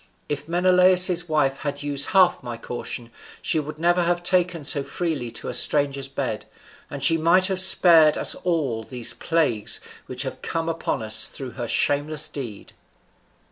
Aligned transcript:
If 0.27 0.47
Menelaus's 0.47 1.29
wife 1.29 1.57
had 1.57 1.83
used 1.83 2.07
half 2.07 2.41
my 2.41 2.57
caution, 2.57 3.11
she 3.39 3.59
would 3.59 3.77
never 3.77 4.01
have 4.01 4.23
taken 4.23 4.63
so 4.63 4.81
freely 4.81 5.29
to 5.33 5.47
a 5.47 5.53
stranger's 5.53 6.07
bed; 6.07 6.45
and 6.89 7.03
she 7.03 7.19
might 7.19 7.45
have 7.45 7.59
spared 7.61 8.17
us 8.17 8.33
all 8.33 8.81
these 8.83 9.13
plagues 9.13 9.79
which 10.07 10.23
have 10.23 10.41
come 10.41 10.67
upon 10.67 11.03
us 11.03 11.27
through 11.27 11.51
her 11.51 11.67
shameless 11.67 12.27
deed." 12.29 12.73